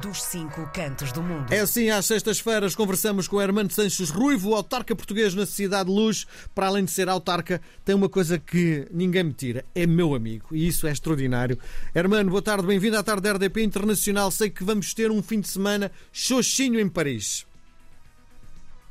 [0.00, 1.52] dos cinco cantos do mundo.
[1.52, 5.94] É assim, às sextas-feiras conversamos com o Hermano Sanches Ruivo, autarca português na Cidade de
[5.94, 6.26] Luz.
[6.54, 10.48] Para além de ser autarca, tem uma coisa que ninguém me tira: é meu amigo.
[10.52, 11.58] E isso é extraordinário.
[11.94, 14.30] Hermano, boa tarde, bem-vindo à tarde da RDP Internacional.
[14.30, 17.46] Sei que vamos ter um fim de semana xoxinho em Paris.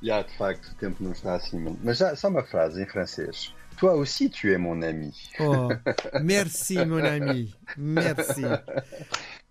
[0.02, 1.78] Já, de facto, o tempo não está assim.
[1.84, 3.54] Mas já, só uma frase em francês.
[3.78, 5.12] Toi aussi, tu es mon ami.
[5.40, 5.70] Oh,
[6.24, 7.54] merci, mon ami.
[7.76, 8.44] Merci.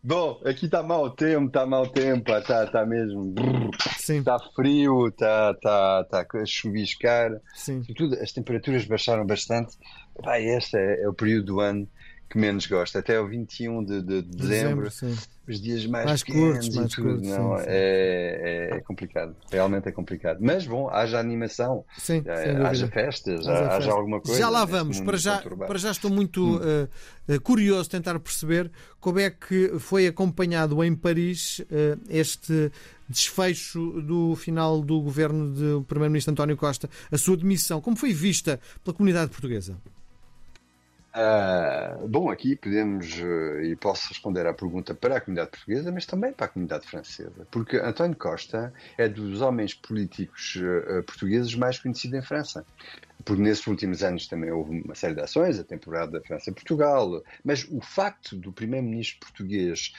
[0.05, 3.35] Bom, aqui está mau tempo, está mau tempo, está tá mesmo.
[3.97, 7.31] Está frio, está tá, tá a chuviscar.
[7.55, 7.85] Sim.
[7.85, 9.79] Sobretudo, as temperaturas baixaram bastante.
[10.21, 11.89] Vai, este é, é o período do ano
[12.33, 12.97] que menos gosto.
[12.99, 15.19] Até o 21 de, de, de dezembro, Dezembro,
[15.49, 17.09] os dias mais, Mais curtos, e mais tudo.
[17.09, 17.69] curtos, não, sim, sim.
[17.69, 19.37] É, é complicado.
[19.51, 20.39] Realmente é complicado.
[20.41, 22.69] Mas bom, haja animação, Sim, dúvida.
[22.69, 23.93] haja festas, Haja haja, festa.
[23.93, 24.39] alguma coisa.
[24.41, 25.01] Já lá vamos.
[25.01, 25.69] Para já, conturbado.
[25.69, 26.89] para já estou muito eh,
[27.29, 32.71] eh, curioso tentar perceber como é que foi acompanhado em Paris eh, este
[33.09, 37.81] desfecho do final do governo do Primeiro-Ministro António Costa, a sua demissão.
[37.81, 39.77] Como foi vista pela comunidade portuguesa?
[41.15, 46.07] Ah, bom, aqui podemos, eh, e posso responder à pergunta para a comunidade portuguesa, mas
[46.07, 51.79] também para a comunidade francesa, porque António Costa é dos homens políticos eh, portugueses mais
[51.79, 52.65] conhecido em França.
[53.25, 57.81] Porque nesses últimos anos também houve uma série de ações, a temporada França-Portugal, mas o
[57.81, 59.93] facto do primeiro-ministro português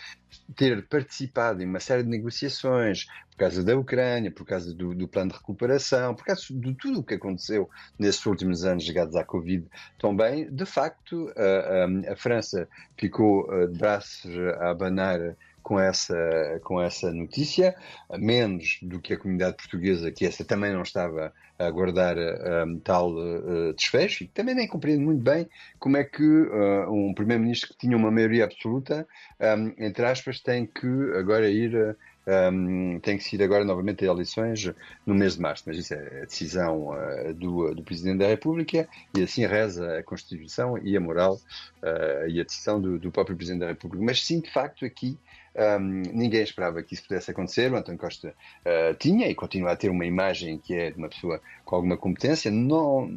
[0.56, 5.08] ter participado em uma série de negociações por causa da Ucrânia, por causa do, do
[5.08, 9.24] plano de recuperação, por causa de tudo o que aconteceu nesses últimos anos ligados à
[9.24, 9.68] Covid
[9.98, 12.68] também, de facto, a, a- a França
[12.98, 17.76] ficou eh, de braços a abanar com essa, com essa notícia,
[18.18, 22.80] menos do que a comunidade portuguesa, que essa também não estava a aguardar eh, um,
[22.80, 25.48] tal eh, desfecho, e também nem compreende muito bem
[25.80, 29.08] como é que eh, um primeiro-ministro que tinha uma maioria absoluta,
[29.40, 31.96] um, entre aspas, tem que agora ir.
[32.26, 34.72] um, tem que ir agora novamente a eleições
[35.06, 38.88] no mês de março, mas isso é a decisão eh, do, do Presidente da República
[39.16, 41.40] e assim reza a Constituição e a moral
[41.82, 44.04] eh, e a decisão do, do próprio Presidente da República.
[44.04, 45.18] Mas sim, de facto, aqui
[45.56, 47.72] um, ninguém esperava que isso pudesse acontecer.
[47.72, 48.30] O António Costa
[48.66, 51.98] uh, tinha e continua a ter uma imagem que é de uma pessoa com alguma
[51.98, 52.50] competência.
[52.50, 53.10] Não,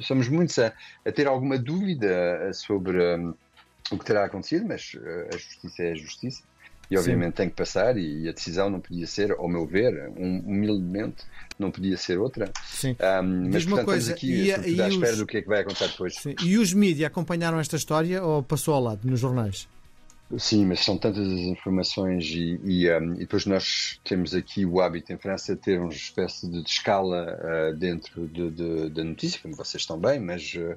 [0.00, 0.72] somos muitos a,
[1.04, 3.34] a ter alguma dúvida sobre um,
[3.90, 4.92] o que terá acontecido, mas
[5.32, 6.42] a justiça é a justiça.
[6.90, 10.40] E obviamente tem que passar, e a decisão não podia ser, ao meu ver, um,
[10.40, 11.24] humildemente,
[11.58, 12.52] não podia ser outra.
[12.62, 12.94] Sim.
[13.22, 15.48] Um, mas, portanto, coisa, estamos aqui e- à e espera os- do que é que
[15.48, 16.14] vai acontecer depois.
[16.16, 16.34] Sim.
[16.44, 19.66] E os mídias acompanharam esta história ou passou ao lado nos jornais?
[20.38, 24.80] Sim, mas são tantas as informações e, e, um, e depois nós temos aqui o
[24.80, 27.38] hábito em França de ter uma espécie de escala
[27.70, 30.76] uh, dentro de- de- da notícia, como vocês estão bem, mas uh,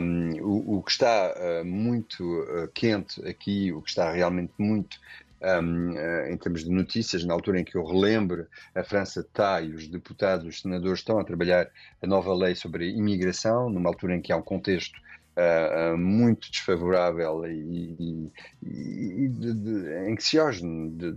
[0.00, 4.98] um, o, o que está uh, muito uh, quente aqui, o que está realmente muito
[5.42, 9.60] um, uh, em termos de notícias, na altura em que eu relembro, a França está
[9.62, 11.68] e os deputados, os senadores estão a trabalhar
[12.00, 15.00] a nova lei sobre a imigração, numa altura em que há um contexto
[15.38, 18.30] uh, muito desfavorável e,
[18.62, 21.12] e- e de, de, ansiógeno de,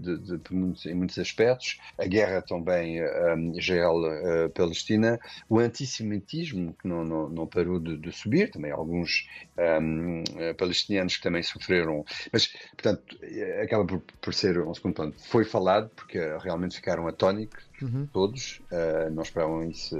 [0.53, 7.47] muitos, em muitos aspectos, a guerra também um, Israel-Palestina, o antissemitismo que não, não, não
[7.47, 9.25] parou de, subir, também alguns
[9.57, 14.95] um, eh, palestinianos que também sofreram, mas portanto eh, acaba por, por ser um segundo
[14.95, 15.13] plano.
[15.29, 18.09] Foi falado porque eh, realmente ficaram atónicos Uhum.
[18.11, 19.95] todos, uh, não esperavam isso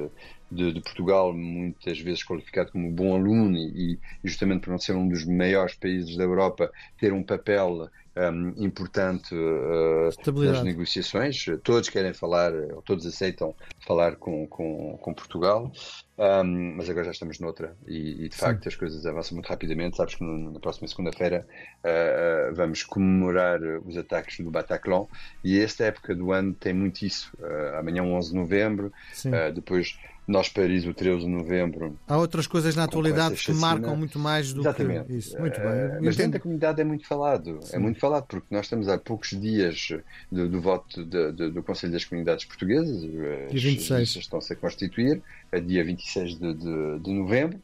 [0.51, 4.95] de, de Portugal, muitas vezes qualificado como bom aluno e, e justamente por não ser
[4.95, 11.45] um dos maiores países da Europa, ter um papel um, importante uh, nas negociações.
[11.63, 13.53] Todos querem falar, ou todos aceitam
[13.85, 15.71] falar com, com, com Portugal,
[16.17, 19.97] um, mas agora já estamos noutra e, e, de facto as coisas avançam muito rapidamente.
[19.97, 21.45] Sabes que no- na próxima segunda-feira
[21.83, 25.05] uh, uh, vamos comemorar os ataques do Bataclan
[25.43, 27.31] e esta época do ano tem muito isso.
[27.39, 29.29] Uh, amanhã, 11 de novembro, Sim.
[29.29, 31.99] uh, depois nós, Paris, o 13 de novembro.
[32.07, 35.05] Há outras coisas na atualidade que marcam muito mais do Exatamente.
[35.05, 35.39] que isso.
[35.39, 35.69] Muito bem.
[35.69, 37.59] Eu mas dentro da comunidade é muito falado.
[37.61, 37.75] Sim.
[37.75, 39.89] É muito porque nós estamos há poucos dias
[40.31, 43.03] do, do voto de- de- do Conselho das Comunidades Portuguesas.
[43.03, 43.09] As,
[43.51, 43.91] Dia 26.
[43.91, 45.21] as listas estão-se a constituir,
[45.51, 47.59] a dia 26 de, de, de novembro.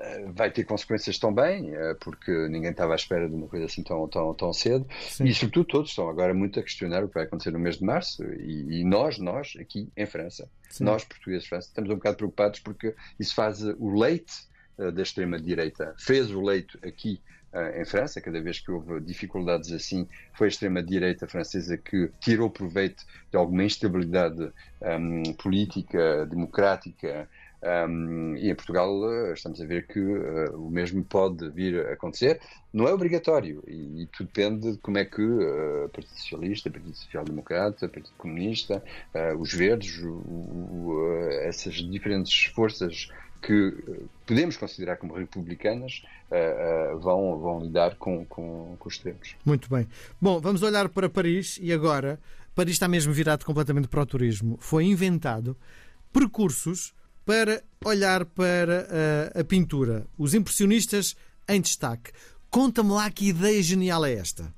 [0.00, 3.82] Eh, vai ter consequências também, eh, porque ninguém estava à espera de uma coisa assim
[3.82, 4.86] tão, tão, tão cedo.
[5.08, 5.24] Sim.
[5.24, 7.84] E, sobretudo, todos estão agora muito a questionar o que vai acontecer no mês de
[7.84, 8.22] março.
[8.24, 10.84] E, e nós, nós, aqui em França, Sim.
[10.84, 14.34] nós, portugueses de França, estamos um bocado preocupados porque isso faz o leite
[14.78, 15.94] eh, da extrema-direita.
[15.98, 17.20] Fez o leito aqui
[17.74, 23.04] em França, cada vez que houve dificuldades assim, foi a extrema-direita francesa que tirou proveito
[23.30, 27.28] de alguma instabilidade hum, política, democrática
[27.66, 31.94] Um, e em Portugal uh, estamos a ver que uh, o mesmo pode vir a
[31.94, 32.40] acontecer.
[32.72, 36.94] Não é obrigatório e, e tudo depende de como é que o Partido Socialista, Partido
[36.94, 38.82] Social Democrata, Partido Comunista,
[39.38, 43.08] os Verdes, o, o, essas diferentes forças
[43.42, 43.74] que
[44.26, 49.36] podemos considerar como republicanas uh, uh, vão, vão lidar com, com, com os extremos.
[49.44, 49.86] Muito bem.
[50.20, 52.18] Bom, vamos olhar para Paris e agora
[52.54, 54.56] Paris está mesmo virado completamente para o turismo.
[54.60, 55.56] Foi inventado
[56.12, 56.94] percursos
[57.24, 58.86] para olhar para
[59.36, 60.06] a, a pintura.
[60.16, 61.16] Os impressionistas
[61.48, 62.12] em destaque.
[62.50, 64.52] Conta-me lá que ideia genial é esta.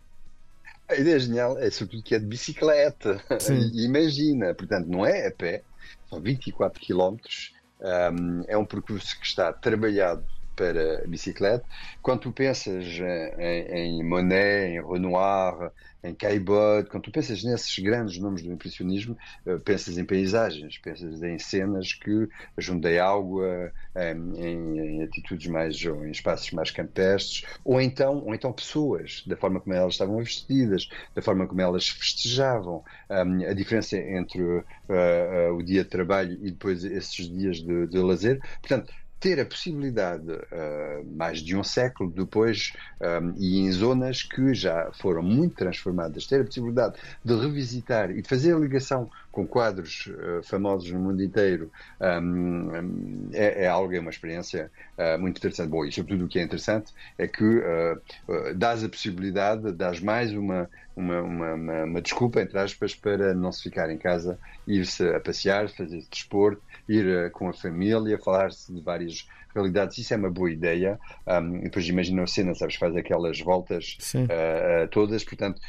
[0.89, 3.23] A ideia genial é sobretudo que é de bicicleta.
[3.75, 5.63] Imagina, portanto, não é a pé,
[6.09, 10.25] são 24 quilómetros um, é um percurso que está trabalhado
[10.59, 11.65] para bicicleta.
[12.03, 12.85] Quando tu pensas
[13.39, 15.71] em, em Monet, em Renoir,
[16.03, 19.17] em Caillebotte, quando tu pensas nesses grandes nomes do impressionismo,
[19.47, 25.85] eh, pensas em paisagens, pensas em cenas que juntam água, em, em, em, atitudes mais,
[25.85, 30.19] ou em espaços mais campestres, ou então, ou então pessoas, da forma como elas estavam
[30.19, 35.91] vestidas, da forma como elas festejavam, um, a diferença entre uh, uh, o dia de
[35.91, 38.41] trabalho e depois esses dias de, de lazer.
[38.61, 44.55] Portanto, ter a possibilidade, uh, mais de um século depois, um, e em zonas que
[44.55, 49.47] já foram muito transformadas, ter a possibilidade de revisitar e de fazer a ligação com
[49.47, 51.71] quadros uh, famosos no mundo inteiro
[52.01, 54.69] um, é, é, algo, é uma experiência
[54.99, 55.69] uh, muito interessante.
[55.69, 58.01] Bom, e sobretudo o que é interessante é que uh,
[58.57, 63.53] dás a possibilidade, dás mais uma, uma, uma, uma, uma, desculpa, entre aspas, para não
[63.53, 64.37] se ficar em casa,
[64.67, 69.08] ir-se a passear, fazer desporto, ir com a família, falar-se de várias
[69.55, 69.99] realidades.
[69.99, 70.99] Isso é uma boa ideia.
[71.27, 73.97] Um, depois imagina a cena, sabes, faz aquelas voltas
[74.91, 75.61] todas, portanto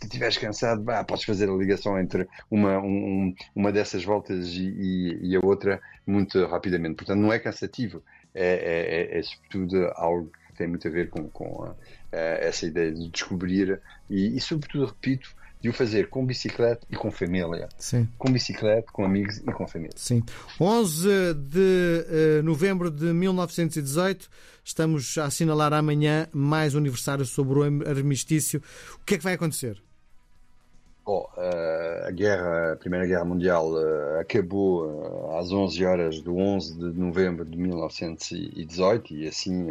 [0.00, 4.62] se estiveres cansado, bah, podes fazer a ligação entre uma, um, uma dessas voltas e,
[4.62, 6.96] e, e, a outra muito rapidamente.
[6.96, 8.02] Portanto, não é cansativo,
[8.34, 11.74] é, é, é, é sobretudo algo que tem muito a ver com, com a,
[12.12, 13.78] a, essa ideia de descobrir
[14.08, 17.68] e, e, sobretudo, repito, de o fazer com bicicleta e com família.
[17.78, 18.08] Sim.
[18.16, 19.94] Com bicicleta, com amigos e com família.
[19.96, 20.22] Sim.
[20.60, 22.06] 11 de
[22.40, 24.28] uh, novembro de 1918,
[24.64, 28.62] estamos a assinalar amanhã mais um aniversário sobre o armistício.
[29.00, 29.82] O que é que vai acontecer?
[31.10, 36.36] Bom, eh, a guerra, a Primeira Guerra Mundial eh, acabou eh, às 11 horas do
[36.36, 39.70] 11 de novembro de 1918 e assim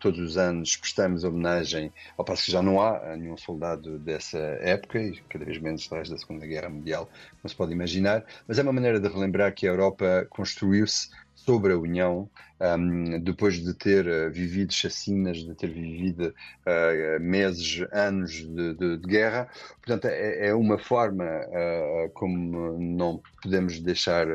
[0.00, 5.00] todos os anos prestamos homenagem, ao passo que já não há nenhum soldado dessa época
[5.00, 7.08] e cada vez menos da Segunda Guerra Mundial,
[7.40, 11.08] como se pode imaginar, mas é uma maneira de relembrar que a Europa construiu-se
[11.44, 12.28] sobre a União,
[12.60, 16.34] um, depois de ter uh, vivido chacinas, de ter vivido
[16.66, 19.48] uh, meses, anos de, de, de, guerra.
[19.76, 24.26] Portanto, é, é uma forma uh, como não podemos deixar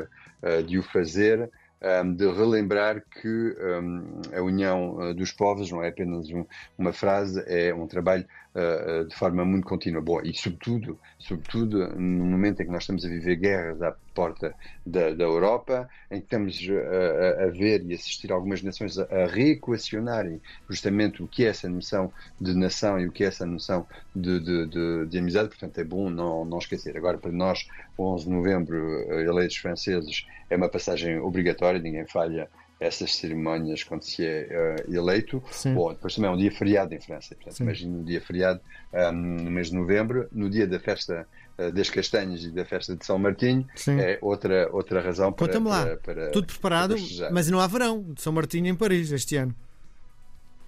[0.66, 1.50] de o fazer.
[1.78, 6.44] Um, de relembrar que um, a união dos povos não é apenas um,
[6.78, 8.24] uma frase, é um trabalho
[8.56, 10.00] uh, de forma muito contínua.
[10.00, 14.54] Bom, e sobretudo, sobretudo no momento em que nós estamos a viver guerras à porta
[14.84, 19.26] da, da Europa, em que estamos a, a, ver e assistir algumas nações a, a
[19.26, 22.10] reequacionarem justamente o que é essa noção
[22.40, 25.84] de nação e o que é essa noção de, de, de, de amizade, portanto é
[25.84, 26.96] bom não, não esquecer.
[26.96, 27.68] Agora, para nós,
[27.98, 28.76] 11 de novembro,
[29.20, 32.48] eleitos franceses, é uma passagem obrigatória, ninguém falha
[32.78, 35.42] essas cerimónias quando se é uh, eleito.
[35.50, 35.74] Sim.
[35.74, 37.34] Bom, depois também é um dia feriado em França.
[37.34, 38.60] Portanto, imagina um dia feriado
[38.92, 41.26] um, no mês de novembro, no dia da festa
[41.58, 43.98] uh, das castanhas e da festa de São Martinho, Sim.
[43.98, 47.66] é outra, outra razão para, Conta-me lá, para, para, tudo preparado, para mas não há
[47.66, 49.54] verão de São Martinho em Paris este ano.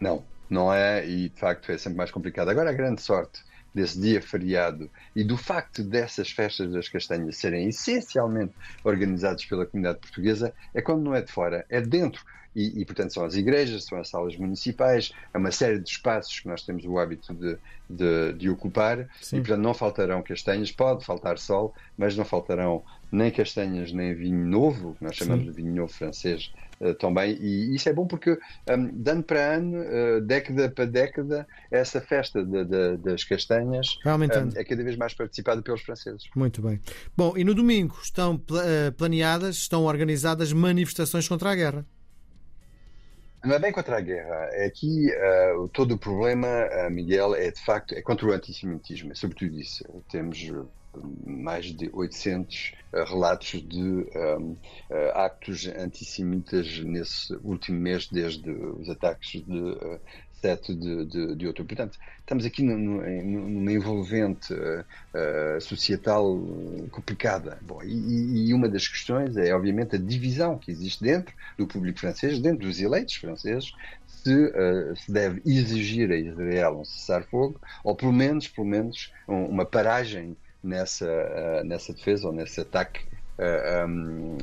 [0.00, 2.49] Não, não é, e de facto é sempre mais complicado.
[2.49, 3.43] Agora a grande sorte
[3.75, 10.01] desse dia feriado e do facto dessas festas das castanhas serem essencialmente organizadas pela comunidade
[10.01, 12.25] portuguesa é quando não é de fora, é de dentro.
[12.57, 16.41] E, e, portanto, são as igrejas, são as salas municipais, é uma série de espaços
[16.41, 17.57] que nós temos o hábito de,
[17.89, 19.37] de, de ocupar Sim.
[19.37, 24.45] e, portanto, não faltarão castanhas, pode faltar sol, mas não faltarão nem castanhas nem vinho
[24.45, 25.50] novo, que nós chamamos Sim.
[25.50, 28.38] de vinho novo francês, uh, também, e isso é bom porque
[28.71, 33.99] um, de ano para ano, uh, década para década, essa festa de, de, das castanhas
[34.05, 36.29] um, é cada vez mais participada pelos franceses.
[36.35, 36.81] Muito bem.
[37.17, 41.87] Bom, e no domingo estão eh, planeadas, estão organizadas manifestações contra a guerra.
[43.45, 44.49] Não é bem contra a guerra.
[44.53, 49.12] É aqui uh, todo o problema, uh, Miguel, é de facto é contra o antissemitismo.
[49.12, 49.85] É sobretudo isso.
[50.11, 50.50] Temos
[51.26, 54.57] mais de 800 uh, relatos de um,
[55.14, 59.76] actos antissemitas nesse último mês, desde os ataques de
[60.40, 61.75] 7 de, de, de outubro.
[61.75, 66.38] Portanto, estamos aqui numa envolvente uh, societal
[66.90, 67.59] complicada.
[67.62, 72.00] Bom, e, e, uma das questões é, obviamente, a divisão que existe dentro do público
[72.00, 73.73] francês, dentro dos eleitos franceses,
[74.07, 79.45] se, uh, se deve exigir a Israel um cessar-fogo, ou pelo menos, pelo menos um,
[79.45, 83.00] uma paragem nessa, nessa defesa ou nesse ataque
[83.87, 84.37] um,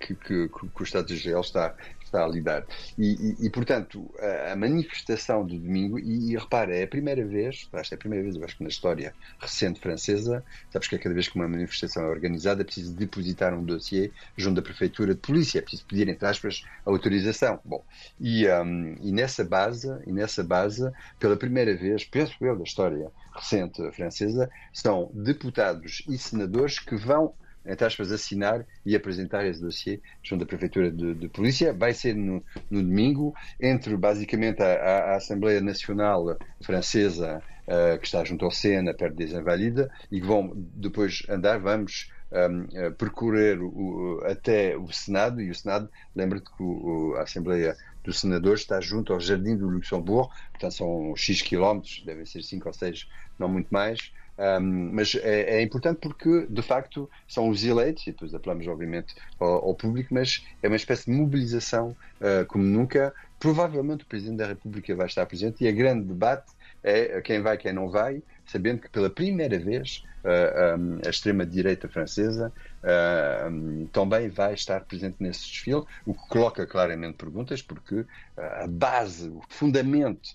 [0.00, 1.74] que, que, que, o Estado de Israel está,
[2.08, 2.66] está a lidar.
[2.96, 4.10] E, e, e, portanto,
[4.50, 8.24] a manifestação do domingo, e, e repara, é a primeira vez, que é a primeira
[8.24, 11.48] vez, eu acho que na história recente francesa, sabes que é cada vez que uma
[11.48, 15.84] manifestação é organizada é preciso depositar um dossiê junto da Prefeitura de Polícia, é preciso
[15.86, 17.60] pedir, entre aspas, autorização.
[17.64, 17.84] Bom,
[18.20, 23.10] e, um, e nessa base, e nessa base, pela primeira vez, penso eu, da história
[23.32, 27.34] recente francesa, são deputados e senadores que vão
[27.68, 31.72] entre aspas, assinar e apresentar esse dossiê junto à Prefeitura de, de Polícia.
[31.72, 38.24] Vai ser no, no, domingo, entre basicamente a, a Assembleia Nacional Francesa, uh, que está
[38.24, 42.10] junto ao Sena, perto des Invalides, e que vão depois andar, vamos.
[42.30, 47.74] Um, uh, percorrer o, até o Senado, e o Senado, lembra-te que o, a Assembleia
[48.04, 52.68] dos Senadores está junto ao Jardim do Luxemburgo, portanto são X quilómetros, devem ser 5
[52.68, 53.08] ou 6,
[53.38, 58.12] não muito mais, um, mas é, é, importante porque, de facto, são os eleitos, e
[58.12, 63.12] depois apelamos, obviamente, ao, ao público, mas é uma espécie de mobilização uh, como nunca.
[63.40, 66.52] Provavelmente o Presidente da República vai estar presente e a grande debate
[66.82, 71.88] é quem vai, quem não vai, sabendo que pela primeira vez uh, um, a extrema-direita
[71.88, 72.52] francesa
[72.82, 78.04] uh, um, também vai estar presente nesse desfile, o que coloca claramente perguntas, porque
[78.36, 80.30] a base, o fundamento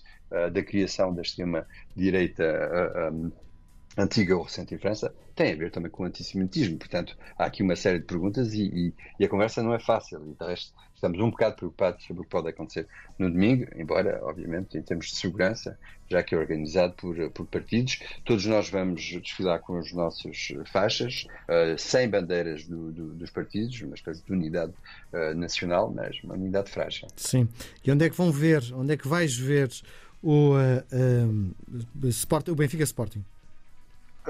[0.52, 2.42] da criação da extrema-direita
[3.96, 6.78] antiga ou recente em França, tem a ver também com o antissemitismo.
[6.78, 10.20] Portanto, há aqui uma série de perguntas e, e, e a conversa não é fácil.
[10.26, 12.86] E, de resto, estamos um bocado preocupados sobre o que pode acontecer
[13.18, 18.00] no domingo, embora, obviamente, em termos de segurança, já que é organizado por, por partidos,
[18.24, 23.80] todos nós vamos desfilar com as nossas faixas, uh, sem bandeiras do, do, dos partidos,
[23.82, 24.72] uma espécie de unidade
[25.12, 27.08] uh, nacional, mas uma unidade frágil.
[27.16, 27.48] Sim.
[27.84, 29.70] E onde é que vão ver, onde é que vais ver
[30.22, 33.24] o, uh, Sport, o Benfica Sporting?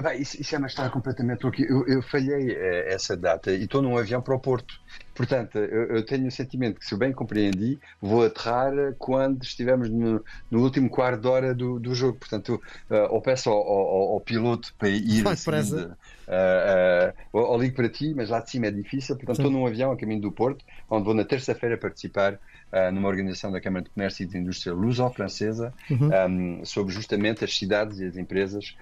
[0.01, 1.43] Bem, isso, isso, é uma história completamente.
[1.43, 4.79] Eu, eu falhei eh, essa data e estou num avião para o Porto.
[5.15, 9.89] Portanto, eu, eu, tenho o sentimento que, se eu bem compreendi, vou aterrar quando estivermos
[9.89, 12.17] no, no último quarto de hora do, do jogo.
[12.19, 15.23] Portanto, uh, ou peço ao, ao, ao, piloto para ir.
[15.23, 19.15] Vai assim, uh, uh, ou, ligo para ti, mas lá de cima é difícil.
[19.15, 19.43] Portanto, Sim.
[19.43, 22.37] estou num avião a caminho do Porto, onde vou na terça-feira participar
[22.91, 26.09] numa organização da Câmara de Comércio e de Indústria luso-francesa uhum.
[26.59, 28.75] um, sobre justamente as cidades e as empresas,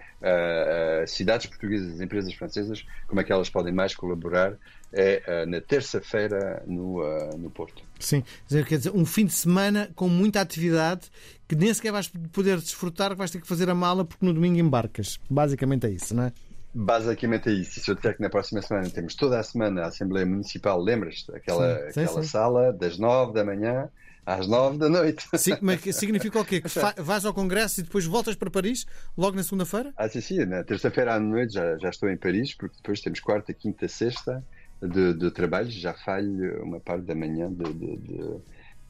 [1.06, 4.58] cidades portuguesas e as empresas francesas, como é que elas podem mais colaborar
[4.94, 7.84] é uh, na terça-feira no, uh, no Porto.
[8.00, 11.10] Sim, quer dizer, um fim de semana com muita atividade
[11.48, 14.60] que nem sequer vais poder desfrutar, vais ter que fazer a mala porque no domingo
[14.60, 15.20] embarcas.
[15.30, 16.34] Basicamente é isso, não é?
[16.74, 17.80] Basicamente é isso.
[17.80, 21.36] Se eu disser que na próxima semana temos toda a semana a Assembleia Municipal, lembras-te?
[21.36, 22.30] Aquela, sim, aquela sim.
[22.30, 23.90] sala das nove da manhã
[24.26, 25.28] às nove da noite.
[25.36, 26.62] Sim, mas significa o quê?
[26.62, 26.70] Que
[27.02, 28.86] vais ao Congresso e depois voltas para Paris
[29.18, 29.94] logo na segunda-feira?
[29.96, 30.46] Ah, sim, sim.
[30.46, 34.44] Na terça-feira à noite já, já estou em Paris, porque depois temos quarta, quinta, sexta
[34.88, 35.70] de, de trabalho.
[35.70, 38.42] Já falho uma parte da manhã de, de, de,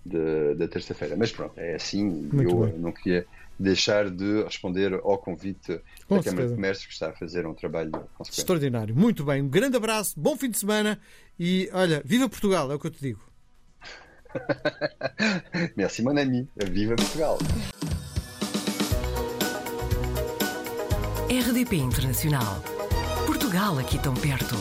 [0.05, 1.15] de da terça-feira.
[1.15, 2.03] Mas pronto, é assim.
[2.03, 2.79] Muito eu bem.
[2.79, 3.25] não queria
[3.59, 6.29] deixar de responder ao convite Com da certeza.
[6.35, 8.39] Câmara de Comércio, que está a fazer um trabalho consequente.
[8.39, 8.95] Extraordinário.
[8.95, 9.41] Muito bem.
[9.41, 10.99] Um grande abraço, bom fim de semana
[11.39, 13.21] e olha, viva Portugal, é o que eu te digo.
[15.77, 16.47] Merci, mon ami.
[16.71, 17.37] Viva Portugal.
[21.29, 22.61] RDP Internacional.
[23.27, 24.55] Portugal aqui tão perto.